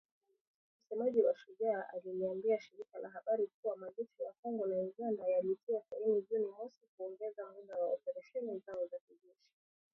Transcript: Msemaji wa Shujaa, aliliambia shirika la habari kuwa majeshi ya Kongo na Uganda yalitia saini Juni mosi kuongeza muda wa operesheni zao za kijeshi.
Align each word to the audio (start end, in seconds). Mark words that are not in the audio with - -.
Msemaji 0.91 1.21
wa 1.21 1.35
Shujaa, 1.35 1.83
aliliambia 1.93 2.59
shirika 2.61 2.99
la 2.99 3.09
habari 3.09 3.47
kuwa 3.61 3.77
majeshi 3.77 4.23
ya 4.23 4.31
Kongo 4.43 4.67
na 4.67 4.75
Uganda 4.75 5.27
yalitia 5.27 5.81
saini 5.89 6.21
Juni 6.31 6.45
mosi 6.45 6.81
kuongeza 6.97 7.43
muda 7.45 7.75
wa 7.77 7.93
operesheni 7.93 8.59
zao 8.65 8.85
za 8.87 8.97
kijeshi. 9.07 9.49